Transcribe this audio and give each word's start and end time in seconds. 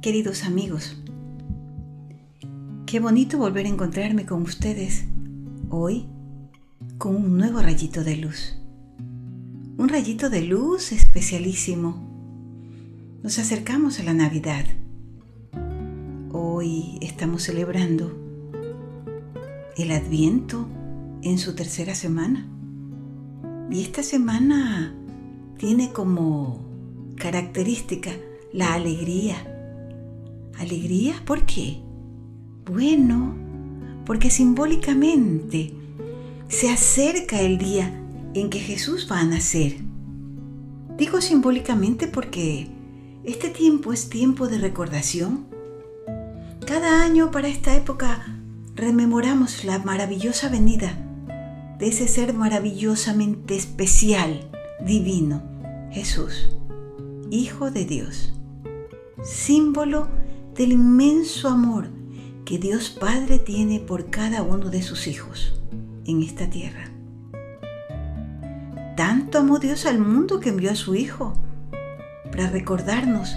Queridos 0.00 0.44
amigos, 0.44 0.96
qué 2.86 3.00
bonito 3.00 3.36
volver 3.36 3.66
a 3.66 3.68
encontrarme 3.68 4.26
con 4.26 4.42
ustedes 4.42 5.06
hoy 5.70 6.06
con 6.98 7.16
un 7.16 7.36
nuevo 7.36 7.60
rayito 7.60 8.04
de 8.04 8.14
luz. 8.14 8.56
Un 9.76 9.88
rayito 9.88 10.30
de 10.30 10.42
luz 10.42 10.92
especialísimo. 10.92 11.98
Nos 13.24 13.40
acercamos 13.40 13.98
a 13.98 14.04
la 14.04 14.14
Navidad. 14.14 14.64
Hoy 16.30 16.98
estamos 17.00 17.42
celebrando 17.42 18.16
el 19.76 19.90
Adviento 19.90 20.68
en 21.22 21.38
su 21.38 21.56
tercera 21.56 21.96
semana. 21.96 22.46
Y 23.68 23.82
esta 23.82 24.04
semana 24.04 24.94
tiene 25.56 25.90
como 25.92 26.64
característica 27.16 28.12
la 28.52 28.74
alegría 28.74 29.56
¿Alegría? 30.58 31.14
¿Por 31.24 31.46
qué? 31.46 31.80
Bueno, 32.66 33.36
porque 34.04 34.30
simbólicamente 34.30 35.72
se 36.48 36.70
acerca 36.70 37.40
el 37.40 37.58
día 37.58 37.94
en 38.34 38.50
que 38.50 38.58
Jesús 38.58 39.08
va 39.10 39.20
a 39.20 39.24
nacer. 39.24 39.76
Digo 40.96 41.20
simbólicamente 41.20 42.08
porque 42.08 42.68
este 43.24 43.50
tiempo 43.50 43.92
es 43.92 44.08
tiempo 44.08 44.48
de 44.48 44.58
recordación. 44.58 45.46
Cada 46.66 47.02
año 47.02 47.30
para 47.30 47.48
esta 47.48 47.76
época 47.76 48.26
rememoramos 48.74 49.64
la 49.64 49.78
maravillosa 49.78 50.48
venida 50.48 50.98
de 51.78 51.88
ese 51.88 52.08
ser 52.08 52.34
maravillosamente 52.34 53.54
especial, 53.54 54.50
divino, 54.84 55.42
Jesús, 55.92 56.50
Hijo 57.30 57.70
de 57.70 57.84
Dios, 57.84 58.32
símbolo 59.22 60.08
del 60.58 60.72
inmenso 60.72 61.48
amor 61.48 61.88
que 62.44 62.58
Dios 62.58 62.90
Padre 62.90 63.38
tiene 63.38 63.78
por 63.78 64.10
cada 64.10 64.42
uno 64.42 64.70
de 64.70 64.82
sus 64.82 65.06
hijos 65.06 65.62
en 66.04 66.20
esta 66.20 66.50
tierra. 66.50 66.90
Tanto 68.96 69.38
amó 69.38 69.60
Dios 69.60 69.86
al 69.86 70.00
mundo 70.00 70.40
que 70.40 70.48
envió 70.48 70.72
a 70.72 70.74
su 70.74 70.96
Hijo 70.96 71.34
para 72.32 72.50
recordarnos 72.50 73.36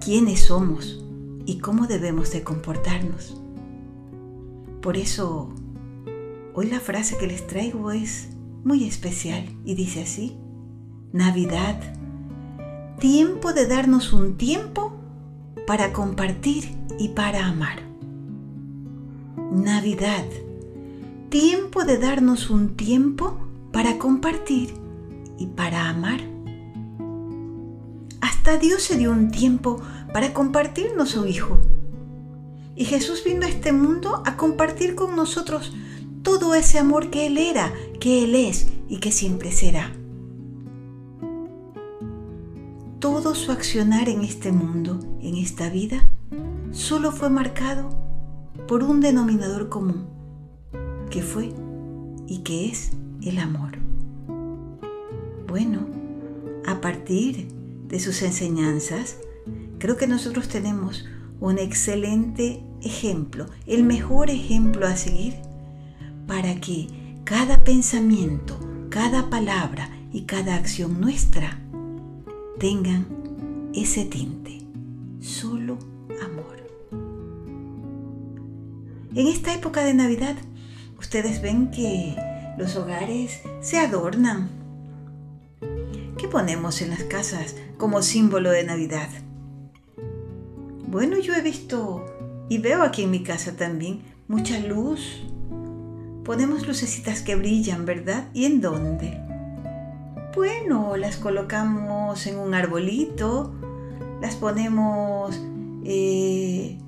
quiénes 0.00 0.44
somos 0.44 1.04
y 1.44 1.58
cómo 1.58 1.88
debemos 1.88 2.30
de 2.30 2.44
comportarnos. 2.44 3.36
Por 4.80 4.96
eso, 4.96 5.52
hoy 6.54 6.70
la 6.70 6.78
frase 6.78 7.18
que 7.18 7.26
les 7.26 7.48
traigo 7.48 7.90
es 7.90 8.28
muy 8.62 8.84
especial 8.84 9.44
y 9.64 9.74
dice 9.74 10.02
así, 10.02 10.36
Navidad, 11.12 11.80
tiempo 13.00 13.52
de 13.52 13.66
darnos 13.66 14.12
un 14.12 14.36
tiempo 14.36 14.99
para 15.66 15.92
compartir 15.92 16.76
y 16.98 17.08
para 17.08 17.46
amar. 17.46 17.82
Navidad, 19.52 20.24
tiempo 21.28 21.84
de 21.84 21.98
darnos 21.98 22.50
un 22.50 22.76
tiempo 22.76 23.38
para 23.72 23.98
compartir 23.98 24.74
y 25.38 25.46
para 25.46 25.88
amar. 25.88 26.20
Hasta 28.20 28.56
Dios 28.58 28.82
se 28.82 28.96
dio 28.96 29.10
un 29.10 29.30
tiempo 29.30 29.80
para 30.12 30.32
compartirnos 30.32 31.10
su 31.10 31.26
Hijo. 31.26 31.58
Y 32.76 32.84
Jesús 32.84 33.22
vino 33.24 33.44
a 33.44 33.48
este 33.48 33.72
mundo 33.72 34.22
a 34.24 34.36
compartir 34.36 34.94
con 34.94 35.14
nosotros 35.16 35.72
todo 36.22 36.54
ese 36.54 36.78
amor 36.78 37.10
que 37.10 37.26
Él 37.26 37.38
era, 37.38 37.72
que 38.00 38.24
Él 38.24 38.34
es 38.34 38.68
y 38.88 38.98
que 38.98 39.12
siempre 39.12 39.52
será. 39.52 39.92
Todo 43.00 43.34
su 43.34 43.50
accionar 43.50 44.10
en 44.10 44.20
este 44.20 44.52
mundo, 44.52 45.00
en 45.22 45.36
esta 45.36 45.70
vida, 45.70 46.06
solo 46.70 47.12
fue 47.12 47.30
marcado 47.30 47.88
por 48.68 48.84
un 48.84 49.00
denominador 49.00 49.70
común, 49.70 50.06
que 51.08 51.22
fue 51.22 51.54
y 52.26 52.40
que 52.40 52.68
es 52.68 52.90
el 53.22 53.38
amor. 53.38 53.78
Bueno, 55.48 55.86
a 56.66 56.82
partir 56.82 57.48
de 57.88 57.98
sus 58.00 58.20
enseñanzas, 58.20 59.16
creo 59.78 59.96
que 59.96 60.06
nosotros 60.06 60.48
tenemos 60.48 61.06
un 61.40 61.58
excelente 61.58 62.62
ejemplo, 62.82 63.46
el 63.66 63.82
mejor 63.82 64.28
ejemplo 64.28 64.86
a 64.86 64.96
seguir 64.96 65.36
para 66.26 66.60
que 66.60 66.88
cada 67.24 67.64
pensamiento, 67.64 68.60
cada 68.90 69.30
palabra 69.30 69.88
y 70.12 70.22
cada 70.22 70.54
acción 70.54 71.00
nuestra 71.00 71.58
tengan 72.60 73.06
ese 73.74 74.04
tinte, 74.04 74.58
solo 75.18 75.78
amor. 76.22 76.58
En 79.14 79.26
esta 79.26 79.54
época 79.54 79.82
de 79.82 79.94
Navidad, 79.94 80.36
ustedes 80.98 81.40
ven 81.40 81.70
que 81.70 82.14
los 82.58 82.76
hogares 82.76 83.40
se 83.62 83.78
adornan. 83.78 84.50
¿Qué 86.18 86.28
ponemos 86.28 86.82
en 86.82 86.90
las 86.90 87.04
casas 87.04 87.56
como 87.78 88.02
símbolo 88.02 88.50
de 88.50 88.64
Navidad? 88.64 89.08
Bueno, 90.86 91.18
yo 91.18 91.34
he 91.34 91.40
visto 91.40 92.04
y 92.50 92.58
veo 92.58 92.82
aquí 92.82 93.04
en 93.04 93.10
mi 93.10 93.22
casa 93.22 93.56
también 93.56 94.02
mucha 94.28 94.58
luz. 94.58 95.22
Ponemos 96.26 96.68
lucecitas 96.68 97.22
que 97.22 97.36
brillan, 97.36 97.86
¿verdad? 97.86 98.28
¿Y 98.34 98.44
en 98.44 98.60
dónde? 98.60 99.29
Bueno, 100.34 100.96
las 100.96 101.16
colocamos 101.16 102.26
en 102.26 102.38
un 102.38 102.54
arbolito, 102.54 103.52
las 104.22 104.36
ponemos 104.36 105.40
eh, 105.84 106.78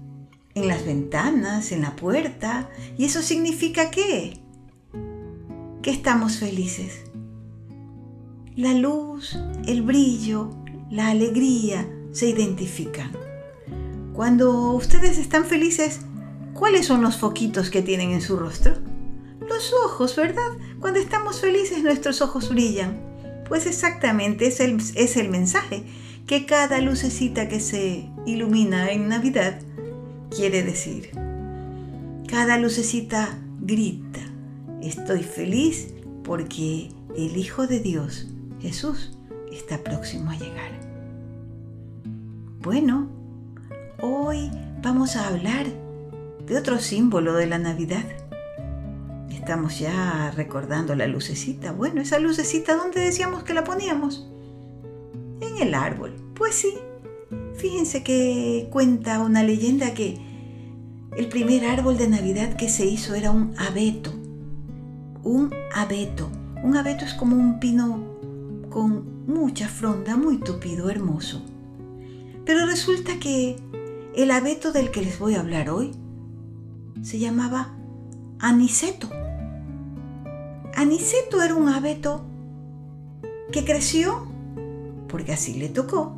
en 0.55 0.69
las 0.69 0.87
ventanas, 0.87 1.73
en 1.73 1.83
la 1.83 1.97
puerta, 1.97 2.71
y 2.97 3.05
eso 3.05 3.21
significa 3.21 3.91
qué? 3.91 4.41
Que 5.83 5.91
estamos 5.91 6.37
felices. 6.37 7.03
La 8.55 8.75
luz, 8.75 9.37
el 9.67 9.83
brillo, 9.83 10.51
la 10.89 11.09
alegría 11.09 11.89
se 12.13 12.29
identifican. 12.29 13.11
Cuando 14.13 14.73
ustedes 14.73 15.19
están 15.19 15.47
felices, 15.47 16.03
¿cuáles 16.55 16.87
son 16.87 17.03
los 17.03 17.17
foquitos 17.17 17.71
que 17.71 17.83
tienen 17.83 18.13
en 18.13 18.21
su 18.21 18.37
rostro? 18.37 18.75
Los 19.41 19.73
ojos, 19.85 20.15
¿verdad? 20.15 20.51
Cuando 20.79 21.01
estamos 21.01 21.41
felices 21.41 21.83
nuestros 21.83 22.23
ojos 22.23 22.49
brillan. 22.51 23.12
Pues 23.53 23.67
exactamente 23.67 24.47
es 24.47 24.61
el, 24.61 24.79
es 24.95 25.19
el 25.19 25.29
mensaje 25.29 25.85
que 26.27 26.47
cada 26.47 26.81
lucecita 26.81 27.49
que 27.49 27.61
se 27.61 28.09
ilumina 28.25 28.91
en 28.91 29.09
Navidad 29.09 29.61
quiere 30.35 30.63
decir. 30.63 31.11
Cada 32.29 32.57
lucecita 32.57 33.39
grita, 33.61 34.21
estoy 34.81 35.23
feliz 35.23 35.93
porque 36.25 36.93
el 37.15 37.37
Hijo 37.37 37.67
de 37.67 37.81
Dios, 37.81 38.27
Jesús, 38.63 39.19
está 39.53 39.85
próximo 39.85 40.31
a 40.31 40.39
llegar. 40.39 40.71
Bueno, 42.63 43.11
hoy 44.01 44.51
vamos 44.83 45.15
a 45.15 45.29
hablar 45.29 45.67
de 46.47 46.57
otro 46.57 46.79
símbolo 46.79 47.35
de 47.35 47.49
la 47.49 47.59
Navidad 47.59 48.22
Estamos 49.33 49.79
ya 49.79 50.31
recordando 50.37 50.95
la 50.95 51.07
lucecita. 51.07 51.73
Bueno, 51.73 52.01
esa 52.01 52.19
lucecita, 52.19 52.77
¿dónde 52.77 53.01
decíamos 53.01 53.43
que 53.43 53.55
la 53.55 53.65
poníamos? 53.65 54.29
En 55.41 55.57
el 55.61 55.75
árbol. 55.75 56.15
Pues 56.35 56.55
sí. 56.55 56.75
Fíjense 57.55 58.03
que 58.03 58.69
cuenta 58.71 59.21
una 59.21 59.43
leyenda 59.43 59.95
que 59.95 60.21
el 61.17 61.29
primer 61.29 61.65
árbol 61.65 61.97
de 61.97 62.09
Navidad 62.09 62.57
que 62.57 62.69
se 62.69 62.87
hizo 62.87 63.15
era 63.15 63.31
un 63.31 63.55
abeto. 63.59 64.13
Un 65.25 65.51
abeto. 65.75 66.31
Un 66.63 66.77
abeto 66.77 67.05
es 67.05 67.15
como 67.15 67.35
un 67.35 67.59
pino 67.59 68.69
con 68.71 69.27
mucha 69.27 69.69
fronda, 69.69 70.17
muy 70.17 70.39
tupido, 70.39 70.91
hermoso. 70.91 71.43
Pero 72.45 72.67
resulta 72.67 73.19
que 73.19 73.57
el 74.15 74.31
abeto 74.31 74.73
del 74.73 74.91
que 74.91 75.03
les 75.03 75.19
voy 75.19 75.35
a 75.35 75.41
hablar 75.41 75.71
hoy 75.71 75.93
se 77.03 77.19
llamaba 77.19 77.75
aniceto. 78.39 79.09
Aniceto 80.83 81.41
era 81.41 81.55
un 81.55 81.69
abeto 81.69 82.23
que 83.53 83.65
creció, 83.65 84.27
porque 85.07 85.31
así 85.31 85.55
le 85.55 85.69
tocó, 85.69 86.17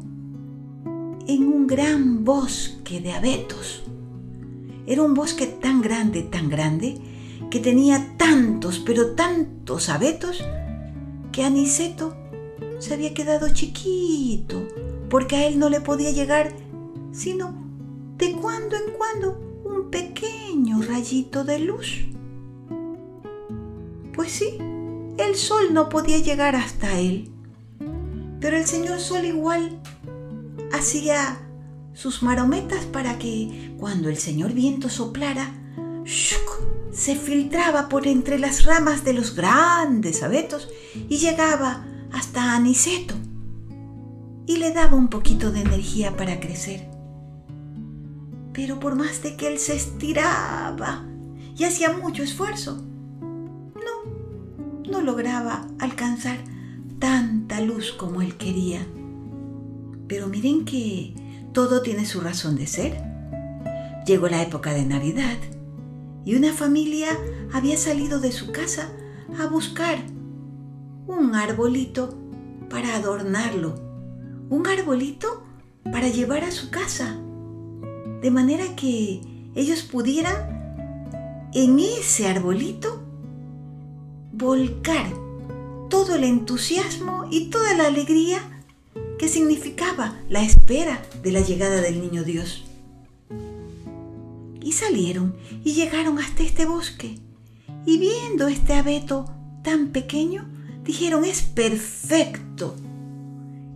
en 1.26 1.46
un 1.48 1.66
gran 1.66 2.24
bosque 2.24 2.98
de 3.02 3.12
abetos. 3.12 3.82
Era 4.86 5.02
un 5.02 5.12
bosque 5.12 5.46
tan 5.46 5.82
grande, 5.82 6.22
tan 6.22 6.48
grande, 6.48 6.98
que 7.50 7.60
tenía 7.60 8.16
tantos, 8.16 8.78
pero 8.78 9.14
tantos 9.14 9.90
abetos, 9.90 10.42
que 11.30 11.44
Aniceto 11.44 12.16
se 12.78 12.94
había 12.94 13.12
quedado 13.12 13.50
chiquito, 13.50 14.66
porque 15.10 15.36
a 15.36 15.46
él 15.46 15.58
no 15.58 15.68
le 15.68 15.82
podía 15.82 16.10
llegar 16.10 16.54
sino 17.12 17.52
de 18.16 18.32
cuando 18.32 18.76
en 18.76 18.94
cuando 18.96 19.62
un 19.66 19.90
pequeño 19.90 20.80
rayito 20.80 21.44
de 21.44 21.58
luz. 21.58 22.13
Pues 24.14 24.30
sí, 24.30 24.58
el 25.18 25.34
sol 25.34 25.72
no 25.72 25.88
podía 25.88 26.18
llegar 26.18 26.54
hasta 26.54 26.98
él. 26.98 27.30
Pero 28.40 28.56
el 28.56 28.66
señor 28.66 29.00
sol 29.00 29.24
igual 29.24 29.80
hacía 30.72 31.40
sus 31.94 32.22
marometas 32.22 32.84
para 32.84 33.18
que 33.18 33.74
cuando 33.78 34.08
el 34.08 34.18
señor 34.18 34.52
viento 34.52 34.88
soplara, 34.88 35.52
se 36.92 37.16
filtraba 37.16 37.88
por 37.88 38.06
entre 38.06 38.38
las 38.38 38.64
ramas 38.64 39.04
de 39.04 39.14
los 39.14 39.34
grandes 39.34 40.22
abetos 40.22 40.68
y 41.08 41.18
llegaba 41.18 41.86
hasta 42.12 42.54
Aniceto 42.54 43.14
y 44.46 44.58
le 44.58 44.72
daba 44.72 44.96
un 44.96 45.08
poquito 45.08 45.50
de 45.50 45.62
energía 45.62 46.16
para 46.16 46.38
crecer. 46.38 46.88
Pero 48.52 48.78
por 48.78 48.94
más 48.94 49.22
de 49.22 49.36
que 49.36 49.48
él 49.48 49.58
se 49.58 49.74
estiraba 49.74 51.04
y 51.56 51.64
hacía 51.64 51.96
mucho 51.96 52.22
esfuerzo, 52.22 52.84
no, 54.94 55.02
lograba 55.02 55.66
alcanzar 55.80 56.38
tanta 57.00 57.60
luz 57.60 57.92
como 57.92 58.22
él 58.22 58.36
quería. 58.36 58.86
Pero 60.06 60.28
miren 60.28 60.64
que 60.64 61.14
todo 61.52 61.82
tiene 61.82 62.06
su 62.06 62.20
razón 62.20 62.56
de 62.56 62.66
ser. 62.66 63.02
Llegó 64.06 64.28
la 64.28 64.42
época 64.42 64.72
de 64.72 64.84
Navidad 64.84 65.36
y 66.24 66.36
una 66.36 66.52
familia 66.52 67.08
había 67.52 67.76
salido 67.76 68.20
de 68.20 68.32
su 68.32 68.52
casa 68.52 68.88
a 69.38 69.46
buscar 69.46 69.98
un 71.06 71.34
arbolito 71.34 72.16
para 72.70 72.94
adornarlo, 72.94 73.74
un 74.48 74.66
arbolito 74.66 75.44
para 75.90 76.08
llevar 76.08 76.44
a 76.44 76.50
su 76.50 76.70
casa, 76.70 77.18
de 78.22 78.30
manera 78.30 78.76
que 78.76 79.20
ellos 79.54 79.82
pudieran 79.82 81.50
en 81.52 81.78
ese 81.78 82.28
arbolito 82.28 82.93
volcar 84.44 85.06
todo 85.88 86.16
el 86.16 86.24
entusiasmo 86.24 87.26
y 87.30 87.48
toda 87.48 87.74
la 87.74 87.86
alegría 87.86 88.42
que 89.18 89.26
significaba 89.26 90.20
la 90.28 90.42
espera 90.42 91.02
de 91.22 91.32
la 91.32 91.40
llegada 91.40 91.80
del 91.80 92.02
niño 92.02 92.24
Dios. 92.24 92.62
Y 94.60 94.72
salieron 94.72 95.34
y 95.64 95.72
llegaron 95.72 96.18
hasta 96.18 96.42
este 96.42 96.66
bosque. 96.66 97.18
Y 97.86 97.98
viendo 97.98 98.48
este 98.48 98.74
abeto 98.74 99.30
tan 99.62 99.88
pequeño, 99.88 100.46
dijeron, 100.84 101.24
es 101.24 101.40
perfecto. 101.40 102.76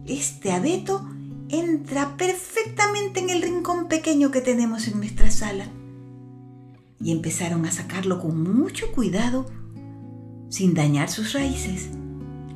Este 0.07 0.53
abeto 0.53 1.09
entra 1.49 2.19
perfectamente 2.19 3.21
en 3.21 3.31
el 3.31 3.41
rincón 3.41 3.89
pequeño 3.89 4.31
que 4.31 4.43
tenemos 4.43 4.87
en 4.87 4.99
nuestra 4.99 5.31
sala. 5.31 5.67
Y 7.01 7.13
empezaron 7.13 7.65
a 7.65 7.73
sacarlo 7.73 8.21
con 8.21 8.43
mucho 8.43 8.93
cuidado, 8.93 9.47
sin 10.49 10.75
dañar 10.75 11.11
sus 11.11 11.33
raíces. 11.33 11.89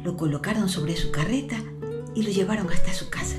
Lo 0.02 0.16
colocaron 0.16 0.68
sobre 0.68 0.96
su 0.96 1.10
carreta 1.10 1.56
y 2.14 2.22
lo 2.22 2.30
llevaron 2.30 2.68
hasta 2.70 2.92
su 2.92 3.08
casa. 3.08 3.36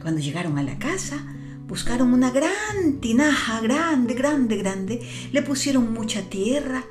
Cuando 0.00 0.20
llegaron 0.20 0.58
a 0.58 0.62
la 0.62 0.78
casa, 0.78 1.24
buscaron 1.66 2.12
una 2.12 2.30
gran 2.30 3.00
tinaja, 3.00 3.60
grande, 3.60 4.14
grande, 4.14 4.56
grande, 4.56 5.08
le 5.32 5.42
pusieron 5.42 5.92
mucha 5.92 6.22
tierra 6.22 6.84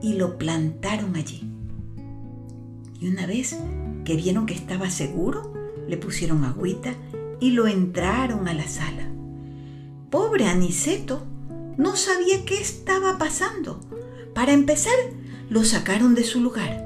y 0.00 0.14
lo 0.14 0.38
plantaron 0.38 1.16
allí. 1.16 1.42
Y 3.00 3.08
una 3.08 3.26
vez 3.26 3.58
que 4.04 4.16
vieron 4.16 4.46
que 4.46 4.54
estaba 4.54 4.88
seguro, 4.90 5.52
le 5.88 5.96
pusieron 5.96 6.44
agüita 6.44 6.94
y 7.40 7.50
lo 7.50 7.66
entraron 7.66 8.48
a 8.48 8.54
la 8.54 8.66
sala. 8.66 9.10
Pobre 10.10 10.46
Aniceto 10.46 11.26
no 11.76 11.96
sabía 11.96 12.44
qué 12.44 12.60
estaba 12.60 13.18
pasando. 13.18 13.80
Para 14.34 14.52
empezar, 14.52 14.94
lo 15.48 15.64
sacaron 15.64 16.14
de 16.14 16.24
su 16.24 16.40
lugar. 16.40 16.84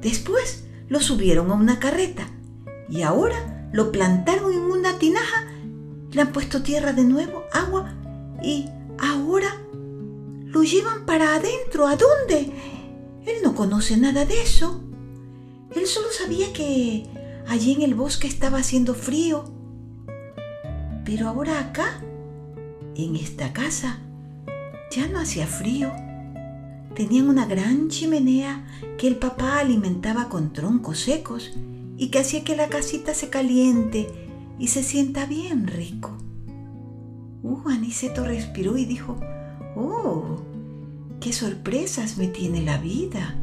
Después 0.00 0.64
lo 0.88 1.00
subieron 1.00 1.50
a 1.50 1.54
una 1.54 1.78
carreta 1.78 2.28
y 2.88 3.02
ahora 3.02 3.68
lo 3.72 3.92
plantaron 3.92 4.52
en 4.52 4.60
una 4.60 4.98
tinaja, 4.98 5.46
le 6.10 6.20
han 6.22 6.32
puesto 6.32 6.62
tierra 6.62 6.92
de 6.92 7.04
nuevo, 7.04 7.44
agua 7.52 7.94
y 8.42 8.66
ahora 8.98 9.48
lo 10.46 10.62
llevan 10.62 11.04
para 11.04 11.34
adentro. 11.34 11.86
¿A 11.86 11.96
dónde? 11.96 12.52
Él 13.26 13.36
no 13.42 13.54
conoce 13.54 13.96
nada 13.96 14.24
de 14.24 14.40
eso. 14.40 14.82
Él 15.74 15.86
solo 15.86 16.08
sabía 16.10 16.52
que 16.54 17.06
allí 17.46 17.74
en 17.74 17.82
el 17.82 17.94
bosque 17.94 18.26
estaba 18.26 18.58
haciendo 18.58 18.94
frío. 18.94 19.44
Pero 21.04 21.28
ahora 21.28 21.60
acá, 21.60 22.00
en 22.94 23.16
esta 23.16 23.52
casa, 23.52 23.98
ya 24.90 25.06
no 25.08 25.20
hacía 25.20 25.46
frío. 25.46 25.92
Tenían 26.98 27.28
una 27.28 27.46
gran 27.46 27.90
chimenea 27.90 28.66
que 28.98 29.06
el 29.06 29.14
papá 29.14 29.60
alimentaba 29.60 30.28
con 30.28 30.52
troncos 30.52 30.98
secos 30.98 31.56
y 31.96 32.08
que 32.08 32.18
hacía 32.18 32.42
que 32.42 32.56
la 32.56 32.68
casita 32.68 33.14
se 33.14 33.30
caliente 33.30 34.08
y 34.58 34.66
se 34.66 34.82
sienta 34.82 35.24
bien 35.24 35.68
rico. 35.68 36.18
Uh, 37.44 37.68
Aniceto 37.68 38.24
respiró 38.24 38.76
y 38.76 38.84
dijo, 38.84 39.16
oh, 39.76 40.38
qué 41.20 41.32
sorpresas 41.32 42.18
me 42.18 42.26
tiene 42.26 42.62
la 42.62 42.78
vida. 42.78 43.38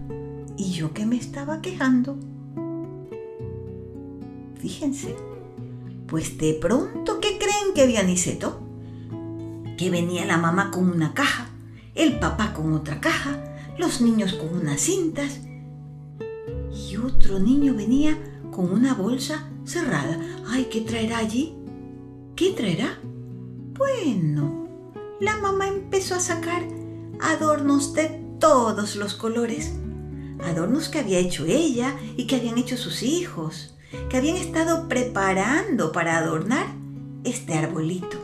Y 0.58 0.74
yo 0.74 0.94
que 0.94 1.06
me 1.06 1.16
estaba 1.16 1.62
quejando. 1.62 2.18
Fíjense, 4.56 5.16
pues 6.08 6.38
de 6.38 6.56
pronto, 6.56 7.22
¿qué 7.22 7.38
creen 7.38 7.74
que 7.74 7.88
vi 7.88 7.96
Aniceto? 7.96 8.60
Que 9.78 9.90
venía 9.90 10.26
la 10.26 10.36
mamá 10.36 10.72
con 10.72 10.90
una 10.90 11.14
caja 11.14 11.55
el 11.96 12.20
papá 12.20 12.54
con 12.54 12.74
otra 12.74 13.00
caja, 13.00 13.42
los 13.78 14.02
niños 14.02 14.34
con 14.34 14.56
unas 14.56 14.82
cintas 14.82 15.40
y 16.72 16.98
otro 16.98 17.40
niño 17.40 17.74
venía 17.74 18.18
con 18.52 18.72
una 18.72 18.94
bolsa 18.94 19.50
cerrada. 19.64 20.20
¡Ay, 20.48 20.68
qué 20.72 20.82
traerá 20.82 21.18
allí! 21.18 21.56
¿Qué 22.36 22.52
traerá? 22.52 23.00
Bueno, 23.78 24.68
la 25.22 25.38
mamá 25.38 25.68
empezó 25.68 26.16
a 26.16 26.20
sacar 26.20 26.64
adornos 27.22 27.94
de 27.94 28.22
todos 28.40 28.98
los 28.98 29.16
colores. 29.16 29.74
Adornos 30.44 30.90
que 30.90 31.00
había 31.00 31.20
hecho 31.20 31.46
ella 31.46 31.96
y 32.18 32.28
que 32.28 32.36
habían 32.36 32.58
hecho 32.58 32.76
sus 32.76 33.04
hijos, 33.04 33.76
que 34.10 34.18
habían 34.18 34.36
estado 34.36 34.90
preparando 34.90 35.94
para 35.94 36.18
adornar 36.18 36.68
este 37.24 37.54
arbolito. 37.54 38.18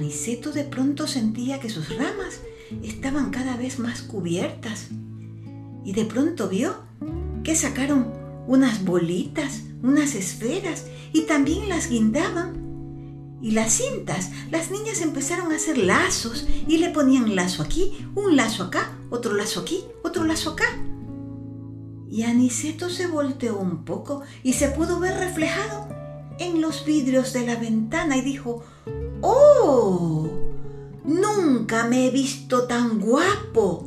Aniceto 0.00 0.50
de 0.50 0.64
pronto 0.64 1.06
sentía 1.06 1.60
que 1.60 1.68
sus 1.68 1.94
ramas 1.94 2.40
estaban 2.82 3.28
cada 3.28 3.58
vez 3.58 3.78
más 3.78 4.00
cubiertas 4.00 4.88
y 5.84 5.92
de 5.92 6.06
pronto 6.06 6.48
vio 6.48 6.74
que 7.44 7.54
sacaron 7.54 8.10
unas 8.46 8.82
bolitas, 8.82 9.60
unas 9.82 10.14
esferas 10.14 10.86
y 11.12 11.26
también 11.26 11.68
las 11.68 11.90
guindaban. 11.90 13.38
Y 13.42 13.50
las 13.50 13.74
cintas, 13.74 14.30
las 14.50 14.70
niñas 14.70 15.02
empezaron 15.02 15.52
a 15.52 15.56
hacer 15.56 15.76
lazos 15.76 16.46
y 16.66 16.78
le 16.78 16.88
ponían 16.88 17.36
lazo 17.36 17.62
aquí, 17.62 17.92
un 18.14 18.36
lazo 18.36 18.64
acá, 18.64 18.96
otro 19.10 19.34
lazo 19.34 19.60
aquí, 19.60 19.84
otro 20.02 20.24
lazo 20.24 20.52
acá. 20.52 20.64
Y 22.08 22.22
Aniceto 22.22 22.88
se 22.88 23.06
volteó 23.06 23.58
un 23.58 23.84
poco 23.84 24.22
y 24.42 24.54
se 24.54 24.68
pudo 24.68 24.98
ver 24.98 25.18
reflejado 25.18 25.88
en 26.38 26.62
los 26.62 26.86
vidrios 26.86 27.34
de 27.34 27.44
la 27.44 27.56
ventana 27.56 28.16
y 28.16 28.22
dijo, 28.22 28.64
¡Oh! 29.22 30.28
Nunca 31.04 31.86
me 31.86 32.06
he 32.06 32.10
visto 32.10 32.66
tan 32.66 33.00
guapo. 33.00 33.86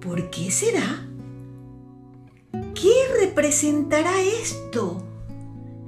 ¿Por 0.00 0.30
qué 0.30 0.50
será? 0.50 1.06
¿Qué 2.74 2.92
representará 3.20 4.20
esto? 4.20 5.02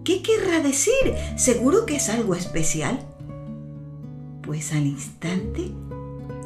¿Qué 0.04 0.22
querrá 0.22 0.60
decir? 0.60 1.14
Seguro 1.36 1.86
que 1.86 1.96
es 1.96 2.08
algo 2.08 2.34
especial. 2.34 3.00
Pues 4.42 4.72
al 4.72 4.86
instante, 4.86 5.72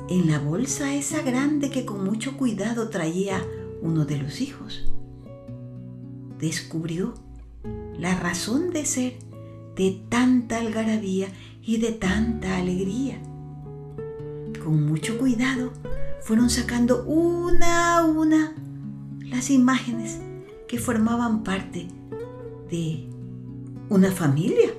en 0.08 0.30
la 0.30 0.38
bolsa 0.38 0.94
esa 0.94 1.22
grande 1.22 1.70
que 1.70 1.84
con 1.84 2.04
mucho 2.04 2.36
cuidado 2.36 2.88
traía 2.88 3.44
uno 3.82 4.04
de 4.04 4.16
los 4.16 4.40
hijos, 4.40 4.90
descubrió 6.38 7.14
la 7.98 8.14
razón 8.18 8.70
de 8.70 8.86
ser 8.86 9.18
de 9.76 10.00
tanta 10.08 10.58
algarabía 10.58 11.28
y 11.68 11.76
de 11.76 11.92
tanta 11.92 12.56
alegría. 12.56 13.18
Con 14.64 14.86
mucho 14.86 15.18
cuidado 15.18 15.70
fueron 16.22 16.48
sacando 16.48 17.04
una 17.04 17.98
a 17.98 18.06
una 18.06 18.54
las 19.20 19.50
imágenes 19.50 20.18
que 20.66 20.78
formaban 20.78 21.44
parte 21.44 21.88
de 22.70 23.06
una 23.90 24.10
familia. 24.10 24.70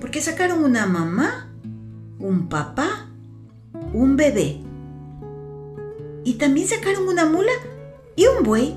Porque 0.00 0.20
sacaron 0.20 0.64
una 0.64 0.86
mamá, 0.86 1.52
un 2.18 2.48
papá, 2.48 3.06
un 3.92 4.16
bebé. 4.16 4.60
Y 6.24 6.34
también 6.34 6.66
sacaron 6.66 7.06
una 7.06 7.26
mula 7.26 7.52
y 8.16 8.26
un 8.26 8.42
buey. 8.42 8.76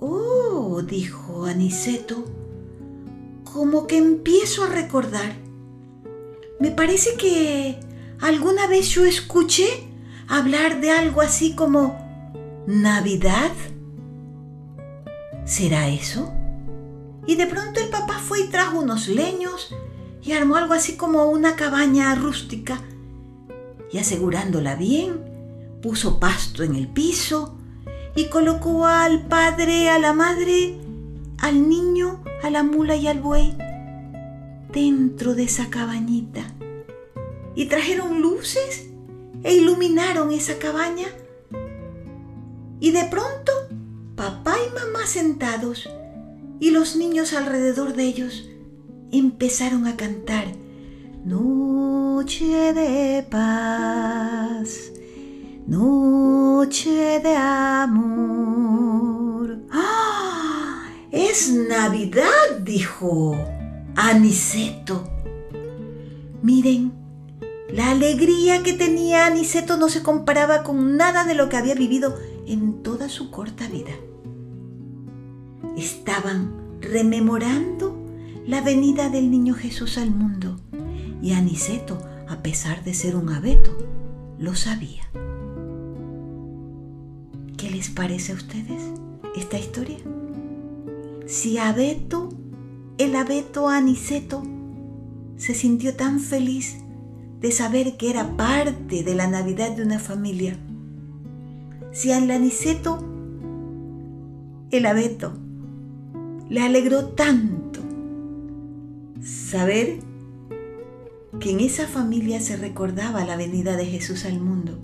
Oh, 0.00 0.82
dijo 0.82 1.46
Aniceto, 1.46 2.26
como 3.50 3.86
que 3.86 3.96
empiezo 3.96 4.64
a 4.64 4.68
recordar 4.68 5.41
me 6.62 6.70
parece 6.70 7.16
que 7.16 7.76
alguna 8.20 8.68
vez 8.68 8.90
yo 8.90 9.04
escuché 9.04 9.66
hablar 10.28 10.80
de 10.80 10.92
algo 10.92 11.20
así 11.20 11.56
como 11.56 11.98
Navidad. 12.68 13.50
¿Será 15.44 15.88
eso? 15.88 16.32
Y 17.26 17.34
de 17.34 17.48
pronto 17.48 17.80
el 17.80 17.88
papá 17.88 18.20
fue 18.20 18.42
y 18.42 18.48
trajo 18.48 18.78
unos 18.78 19.08
leños 19.08 19.74
y 20.22 20.34
armó 20.34 20.54
algo 20.54 20.74
así 20.74 20.94
como 20.94 21.24
una 21.24 21.56
cabaña 21.56 22.14
rústica. 22.14 22.78
Y 23.90 23.98
asegurándola 23.98 24.76
bien, 24.76 25.18
puso 25.82 26.20
pasto 26.20 26.62
en 26.62 26.76
el 26.76 26.86
piso 26.86 27.58
y 28.14 28.26
colocó 28.26 28.86
al 28.86 29.26
padre, 29.26 29.90
a 29.90 29.98
la 29.98 30.12
madre, 30.12 30.78
al 31.38 31.68
niño, 31.68 32.22
a 32.40 32.50
la 32.50 32.62
mula 32.62 32.94
y 32.94 33.08
al 33.08 33.18
buey 33.18 33.56
dentro 34.72 35.34
de 35.34 35.44
esa 35.44 35.68
cabañita. 35.68 36.51
Y 37.54 37.66
trajeron 37.66 38.22
luces 38.22 38.88
e 39.42 39.54
iluminaron 39.54 40.32
esa 40.32 40.58
cabaña. 40.58 41.08
Y 42.80 42.90
de 42.90 43.04
pronto, 43.04 43.52
papá 44.16 44.56
y 44.58 44.74
mamá 44.74 45.06
sentados 45.06 45.88
y 46.60 46.70
los 46.70 46.96
niños 46.96 47.32
alrededor 47.32 47.94
de 47.94 48.04
ellos 48.04 48.48
empezaron 49.10 49.86
a 49.86 49.96
cantar 49.96 50.46
Noche 51.24 52.72
de 52.72 53.24
paz, 53.30 54.90
noche 55.68 57.20
de 57.20 57.36
amor. 57.36 58.82
¡Ah! 59.70 60.82
Es 61.12 61.52
Navidad, 61.52 62.58
dijo 62.64 63.36
Aniceto. 63.94 65.04
Miren, 66.42 66.92
la 67.72 67.90
alegría 67.90 68.62
que 68.62 68.74
tenía 68.74 69.26
Aniceto 69.26 69.78
no 69.78 69.88
se 69.88 70.02
comparaba 70.02 70.62
con 70.62 70.98
nada 70.98 71.24
de 71.24 71.34
lo 71.34 71.48
que 71.48 71.56
había 71.56 71.74
vivido 71.74 72.14
en 72.46 72.82
toda 72.82 73.08
su 73.08 73.30
corta 73.30 73.66
vida. 73.66 73.92
Estaban 75.76 76.52
rememorando 76.82 77.98
la 78.46 78.60
venida 78.60 79.08
del 79.08 79.30
niño 79.30 79.54
Jesús 79.54 79.96
al 79.96 80.10
mundo 80.10 80.60
y 81.22 81.32
Aniceto, 81.32 81.98
a 82.28 82.42
pesar 82.42 82.84
de 82.84 82.92
ser 82.92 83.16
un 83.16 83.30
abeto, 83.30 83.74
lo 84.38 84.54
sabía. 84.54 85.08
¿Qué 87.56 87.70
les 87.70 87.88
parece 87.88 88.32
a 88.32 88.34
ustedes 88.34 88.82
esta 89.34 89.58
historia? 89.58 89.98
Si 91.26 91.56
abeto, 91.56 92.28
el 92.98 93.16
abeto 93.16 93.68
Aniceto, 93.68 94.42
se 95.36 95.54
sintió 95.54 95.94
tan 95.94 96.20
feliz 96.20 96.82
de 97.42 97.50
saber 97.50 97.96
que 97.96 98.08
era 98.08 98.36
parte 98.36 99.02
de 99.02 99.14
la 99.16 99.26
Navidad 99.26 99.72
de 99.76 99.82
una 99.82 99.98
familia. 99.98 100.56
Si 101.90 102.12
al 102.12 102.30
aniceto, 102.30 103.04
el 104.70 104.86
abeto, 104.86 105.32
le 106.48 106.62
alegró 106.62 107.08
tanto 107.08 107.80
saber 109.20 109.98
que 111.40 111.50
en 111.50 111.60
esa 111.60 111.88
familia 111.88 112.40
se 112.40 112.56
recordaba 112.56 113.24
la 113.24 113.36
venida 113.36 113.76
de 113.76 113.86
Jesús 113.86 114.24
al 114.24 114.38
mundo, 114.38 114.78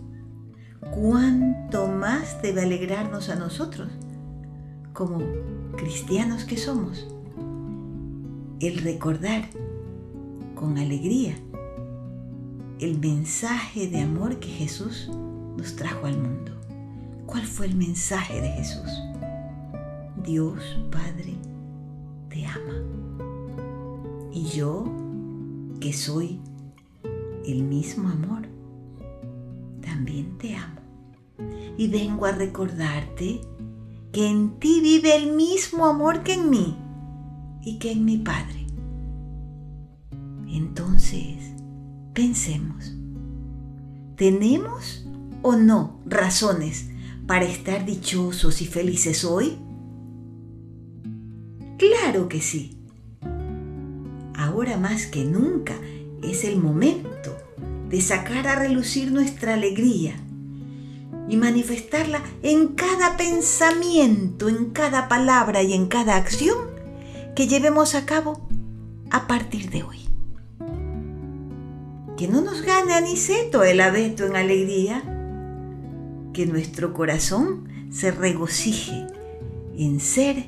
cuánto 0.93 1.87
más 1.87 2.43
debe 2.43 2.63
alegrarnos 2.63 3.29
a 3.29 3.37
nosotros 3.37 3.89
como 4.93 5.19
cristianos 5.77 6.45
que 6.45 6.57
somos 6.57 7.07
el 8.59 8.79
recordar 8.79 9.49
con 10.57 10.77
alegría 10.79 11.37
el 12.81 12.99
mensaje 12.99 13.89
de 13.89 14.01
amor 14.01 14.39
que 14.39 14.49
Jesús 14.49 15.09
nos 15.57 15.75
trajo 15.75 16.07
al 16.07 16.17
mundo. 16.17 16.53
¿Cuál 17.27 17.45
fue 17.45 17.67
el 17.67 17.77
mensaje 17.77 18.41
de 18.41 18.51
Jesús? 18.51 18.91
Dios 20.25 20.79
Padre 20.91 21.35
te 22.29 22.47
ama. 22.47 22.83
Y 24.33 24.45
yo, 24.45 24.85
que 25.81 25.93
soy 25.93 26.41
el 27.45 27.65
mismo 27.65 28.09
amor, 28.09 28.43
también 29.81 30.39
te 30.39 30.55
amo. 30.55 30.81
Y 31.77 31.89
vengo 31.89 32.27
a 32.27 32.33
recordarte 32.33 33.41
que 34.13 34.29
en 34.29 34.59
ti 34.59 34.81
vive 34.81 35.17
el 35.17 35.33
mismo 35.33 35.87
amor 35.87 36.23
que 36.23 36.35
en 36.35 36.51
mí 36.51 36.77
y 37.63 37.79
que 37.79 37.93
en 37.93 38.05
mi 38.05 38.19
Padre. 38.19 38.58
Pensemos, 42.19 42.97
¿tenemos 44.17 45.07
o 45.41 45.55
no 45.55 46.01
razones 46.05 46.87
para 47.29 47.45
estar 47.45 47.87
dichosos 47.87 48.61
y 48.61 48.67
felices 48.67 49.25
hoy? 49.25 49.57
Claro 51.79 52.29
que 52.29 52.41
sí. 52.41 52.77
Ahora 54.35 54.79
más 54.79 55.07
que 55.07 55.25
nunca 55.25 55.77
es 56.21 56.43
el 56.43 56.57
momento 56.57 57.37
de 57.89 58.01
sacar 58.01 58.49
a 58.49 58.57
relucir 58.57 59.13
nuestra 59.13 59.55
alegría 59.55 60.17
y 61.29 61.37
manifestarla 61.37 62.21
en 62.43 62.75
cada 62.75 63.17
pensamiento, 63.17 64.49
en 64.49 64.71
cada 64.71 65.07
palabra 65.07 65.63
y 65.63 65.73
en 65.73 65.87
cada 65.87 66.17
acción 66.17 66.67
que 67.37 67.47
llevemos 67.47 67.95
a 67.95 68.07
cabo 68.07 68.49
a 69.13 69.29
partir 69.29 69.71
de 69.71 69.85
hoy 69.85 70.08
que 72.19 72.27
no 72.27 72.41
nos 72.41 72.63
gane 72.63 72.95
aniceto 72.95 73.63
el 73.63 73.81
abeto 73.81 74.27
en 74.27 74.35
alegría, 74.35 75.05
que 76.35 76.47
nuestro 76.47 76.93
corazón 76.93 77.69
se 77.93 78.11
regocije 78.11 79.07
en 79.77 80.01
ser 80.01 80.47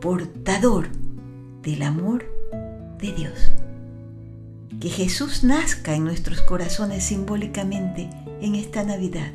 portador 0.00 0.86
del 1.62 1.82
amor 1.82 2.24
de 3.00 3.12
Dios. 3.12 3.52
Que 4.80 4.88
Jesús 4.88 5.42
nazca 5.42 5.96
en 5.96 6.04
nuestros 6.04 6.40
corazones 6.42 7.02
simbólicamente 7.02 8.08
en 8.40 8.54
esta 8.54 8.84
Navidad 8.84 9.32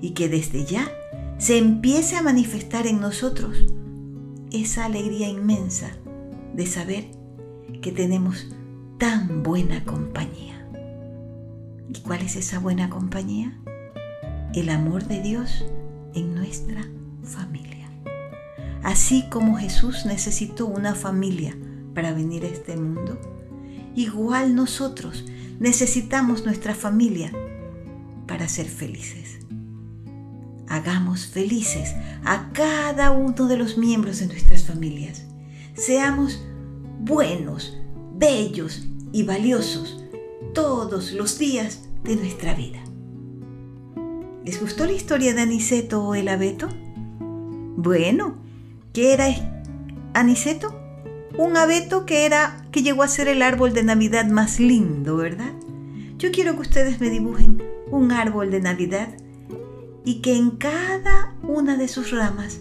y 0.00 0.10
que 0.10 0.28
desde 0.28 0.64
ya 0.64 0.90
se 1.38 1.58
empiece 1.58 2.16
a 2.16 2.22
manifestar 2.22 2.88
en 2.88 3.00
nosotros 3.00 3.66
esa 4.50 4.86
alegría 4.86 5.28
inmensa 5.28 5.92
de 6.54 6.66
saber 6.66 7.04
que 7.80 7.92
tenemos 7.92 8.48
tan 8.98 9.44
buena 9.44 9.84
compañía. 9.84 10.61
¿Y 11.94 12.00
cuál 12.00 12.22
es 12.22 12.36
esa 12.36 12.58
buena 12.58 12.88
compañía? 12.88 13.52
El 14.54 14.70
amor 14.70 15.04
de 15.08 15.20
Dios 15.20 15.62
en 16.14 16.34
nuestra 16.34 16.88
familia. 17.22 17.90
Así 18.82 19.28
como 19.28 19.58
Jesús 19.58 20.06
necesitó 20.06 20.64
una 20.64 20.94
familia 20.94 21.54
para 21.94 22.14
venir 22.14 22.44
a 22.44 22.48
este 22.48 22.78
mundo, 22.78 23.20
igual 23.94 24.54
nosotros 24.54 25.26
necesitamos 25.60 26.46
nuestra 26.46 26.74
familia 26.74 27.30
para 28.26 28.48
ser 28.48 28.68
felices. 28.68 29.40
Hagamos 30.68 31.26
felices 31.26 31.94
a 32.24 32.52
cada 32.54 33.10
uno 33.10 33.48
de 33.48 33.58
los 33.58 33.76
miembros 33.76 34.20
de 34.20 34.28
nuestras 34.28 34.64
familias. 34.64 35.26
Seamos 35.74 36.42
buenos, 37.00 37.76
bellos 38.14 38.88
y 39.12 39.24
valiosos 39.24 40.01
todos 40.52 41.12
los 41.12 41.38
días 41.38 41.88
de 42.04 42.16
nuestra 42.16 42.54
vida. 42.54 42.80
¿Les 44.44 44.60
gustó 44.60 44.84
la 44.84 44.92
historia 44.92 45.34
de 45.34 45.42
Aniceto 45.42 46.04
o 46.04 46.14
el 46.14 46.28
abeto? 46.28 46.68
Bueno, 47.76 48.36
¿qué 48.92 49.14
era 49.14 49.26
Aniceto? 50.14 50.78
Un 51.38 51.56
abeto 51.56 52.04
que 52.04 52.26
era 52.26 52.66
que 52.70 52.82
llegó 52.82 53.02
a 53.02 53.08
ser 53.08 53.28
el 53.28 53.40
árbol 53.40 53.72
de 53.72 53.82
Navidad 53.82 54.26
más 54.26 54.60
lindo, 54.60 55.16
¿verdad? 55.16 55.52
Yo 56.18 56.30
quiero 56.32 56.54
que 56.54 56.60
ustedes 56.60 57.00
me 57.00 57.08
dibujen 57.08 57.62
un 57.90 58.12
árbol 58.12 58.50
de 58.50 58.60
Navidad 58.60 59.08
y 60.04 60.20
que 60.20 60.36
en 60.36 60.50
cada 60.50 61.34
una 61.42 61.76
de 61.76 61.88
sus 61.88 62.10
ramas 62.10 62.60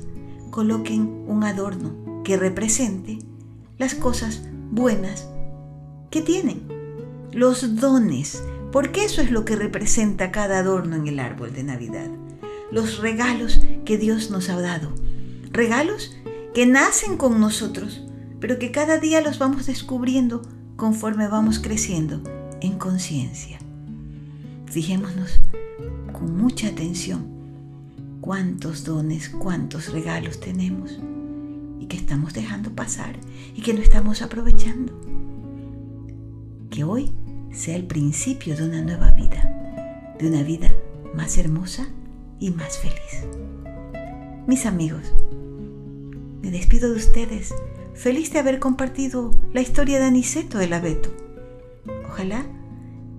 coloquen 0.49 1.25
un 1.27 1.43
adorno 1.43 2.23
que 2.23 2.37
represente 2.37 3.19
las 3.77 3.95
cosas 3.95 4.43
buenas 4.71 5.27
que 6.09 6.21
tienen 6.21 6.80
los 7.31 7.75
dones, 7.75 8.43
porque 8.71 9.05
eso 9.05 9.21
es 9.21 9.31
lo 9.31 9.45
que 9.45 9.55
representa 9.55 10.31
cada 10.31 10.59
adorno 10.59 10.95
en 10.95 11.07
el 11.07 11.19
árbol 11.19 11.53
de 11.53 11.63
Navidad. 11.63 12.09
Los 12.71 12.99
regalos 12.99 13.61
que 13.85 13.97
Dios 13.97 14.31
nos 14.31 14.49
ha 14.49 14.59
dado. 14.59 14.93
Regalos 15.51 16.15
que 16.53 16.65
nacen 16.65 17.17
con 17.17 17.39
nosotros, 17.39 18.03
pero 18.39 18.59
que 18.59 18.71
cada 18.71 18.97
día 18.97 19.21
los 19.21 19.39
vamos 19.39 19.65
descubriendo 19.65 20.41
conforme 20.75 21.27
vamos 21.27 21.59
creciendo 21.59 22.21
en 22.61 22.77
conciencia. 22.77 23.59
Fijémonos 24.67 25.41
con 26.11 26.37
mucha 26.37 26.67
atención 26.67 27.25
cuántos 28.21 28.83
dones, 28.83 29.29
cuántos 29.29 29.91
regalos 29.91 30.39
tenemos 30.39 30.99
y 31.79 31.87
que 31.87 31.97
estamos 31.97 32.33
dejando 32.33 32.71
pasar 32.71 33.15
y 33.55 33.61
que 33.61 33.73
no 33.73 33.81
estamos 33.81 34.21
aprovechando. 34.21 34.93
Que 36.69 36.83
hoy 36.83 37.11
sea 37.51 37.75
el 37.75 37.85
principio 37.85 38.55
de 38.55 38.63
una 38.63 38.81
nueva 38.81 39.11
vida, 39.11 40.13
de 40.19 40.27
una 40.27 40.43
vida 40.43 40.71
más 41.13 41.37
hermosa 41.37 41.87
y 42.39 42.51
más 42.51 42.77
feliz. 42.77 43.27
Mis 44.47 44.65
amigos, 44.65 45.13
me 46.41 46.51
despido 46.51 46.89
de 46.89 46.97
ustedes 46.97 47.53
feliz 47.93 48.33
de 48.33 48.39
haber 48.39 48.59
compartido 48.59 49.31
la 49.53 49.61
historia 49.61 49.99
de 49.99 50.05
Aniceto 50.05 50.57
del 50.57 50.73
abeto. 50.73 51.09
Ojalá 52.07 52.45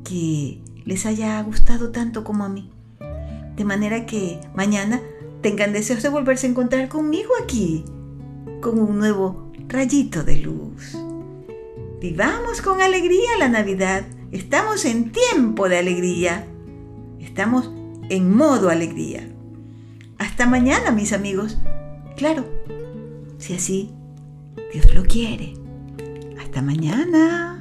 que 0.04 0.60
les 0.84 1.06
haya 1.06 1.40
gustado 1.42 1.90
tanto 1.90 2.24
como 2.24 2.44
a 2.44 2.48
mí. 2.48 2.70
De 3.56 3.64
manera 3.64 4.06
que 4.06 4.40
mañana 4.54 5.00
tengan 5.40 5.72
deseos 5.72 6.02
de 6.02 6.08
volverse 6.08 6.46
a 6.46 6.50
encontrar 6.50 6.88
conmigo 6.88 7.30
aquí, 7.42 7.84
con 8.60 8.78
un 8.78 8.98
nuevo 8.98 9.52
rayito 9.68 10.24
de 10.24 10.38
luz. 10.38 10.96
Vivamos 12.00 12.62
con 12.62 12.80
alegría 12.80 13.30
la 13.38 13.48
Navidad. 13.48 14.04
Estamos 14.32 14.86
en 14.86 15.12
tiempo 15.12 15.68
de 15.68 15.78
alegría. 15.78 16.46
Estamos 17.20 17.70
en 18.08 18.34
modo 18.34 18.70
alegría. 18.70 19.28
Hasta 20.16 20.46
mañana, 20.46 20.90
mis 20.90 21.12
amigos. 21.12 21.58
Claro, 22.16 22.46
si 23.36 23.52
así 23.52 23.90
Dios 24.72 24.94
lo 24.94 25.02
quiere. 25.04 25.52
Hasta 26.40 26.62
mañana. 26.62 27.51